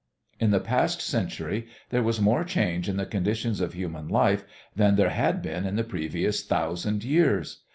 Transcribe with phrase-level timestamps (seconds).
[0.39, 4.43] In the past century there was more change in the conditions of human life
[4.75, 7.59] than there had been in the previous thousand years.